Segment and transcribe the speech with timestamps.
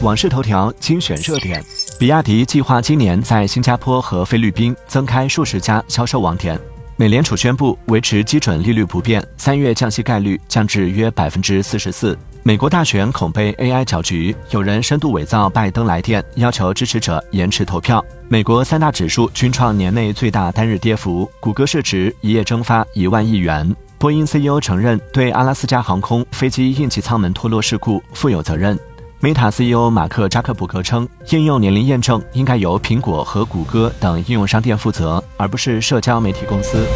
[0.00, 1.60] 网视头条精选热点：
[1.98, 6.56] 比亚迪计划今年在新加坡和菲律宾增开数十家销售网点。
[6.94, 12.16] 美联储宣布维持基准利率不变，三月降息概率降至约百分之四十四。
[12.44, 18.04] 美国大选恐被 AI 搅局，有人深度伪造拜登来电，要求支持者延迟投票。
[18.28, 23.74] 美国三大指数均创年内最大单日跌幅，谷歌市值一夜蒸发一万亿元。
[23.98, 28.78] 波音 CEO 承认对阿拉斯加航空飞机应急舱门脱落事故负有责任。
[29.20, 36.86] Meta CEO 马克扎克伯格称，应用年龄验证应该由苹果和谷歌等应用商店负责，而不是社交媒体公司。